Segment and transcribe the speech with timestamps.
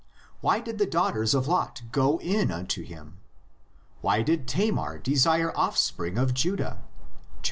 [0.39, 3.19] 25.) Why did the daughters of Lot go in unto him?
[4.01, 6.79] Why did Tamar desire offspring of Judah?
[6.81, 7.31] (xxxvii.)